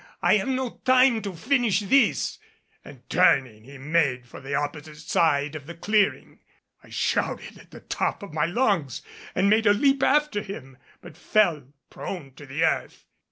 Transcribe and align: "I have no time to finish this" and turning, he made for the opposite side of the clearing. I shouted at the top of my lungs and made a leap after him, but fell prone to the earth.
"I 0.23 0.37
have 0.37 0.47
no 0.47 0.81
time 0.83 1.21
to 1.21 1.35
finish 1.35 1.81
this" 1.81 2.39
and 2.83 3.07
turning, 3.07 3.65
he 3.65 3.77
made 3.77 4.25
for 4.25 4.41
the 4.41 4.55
opposite 4.55 4.97
side 4.97 5.53
of 5.53 5.67
the 5.67 5.75
clearing. 5.75 6.39
I 6.83 6.89
shouted 6.89 7.59
at 7.59 7.69
the 7.69 7.81
top 7.81 8.23
of 8.23 8.33
my 8.33 8.47
lungs 8.47 9.03
and 9.35 9.47
made 9.47 9.67
a 9.67 9.73
leap 9.75 10.01
after 10.01 10.41
him, 10.41 10.77
but 11.01 11.15
fell 11.15 11.67
prone 11.91 12.33
to 12.33 12.47
the 12.47 12.63
earth. 12.63 13.05